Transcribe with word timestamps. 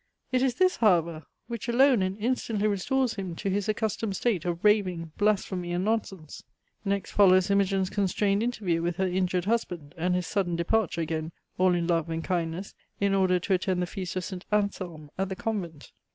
It 0.31 0.41
is 0.41 0.55
this, 0.55 0.77
however, 0.77 1.27
which 1.45 1.67
alone 1.69 2.01
and 2.01 2.17
instantly 2.17 2.67
restores 2.67 3.13
him 3.13 3.35
to 3.35 3.51
his 3.51 3.69
accustomed 3.69 4.15
state 4.15 4.45
of 4.45 4.65
raving, 4.65 5.11
blasphemy, 5.19 5.71
and 5.73 5.85
nonsense. 5.85 6.41
Next 6.83 7.11
follows 7.11 7.51
Imogine's 7.51 7.91
constrained 7.91 8.41
interview 8.41 8.81
with 8.81 8.95
her 8.95 9.05
injured 9.05 9.45
husband, 9.45 9.93
and 9.99 10.15
his 10.15 10.25
sudden 10.25 10.55
departure 10.55 11.01
again, 11.01 11.31
all 11.59 11.75
in 11.75 11.85
love 11.85 12.09
and 12.09 12.23
kindness, 12.23 12.73
in 12.99 13.13
order 13.13 13.37
to 13.41 13.53
attend 13.53 13.79
the 13.79 13.85
feast 13.85 14.15
of 14.15 14.23
St. 14.23 14.43
Anselm 14.51 15.11
at 15.19 15.29
the 15.29 15.35
convent. 15.35 15.91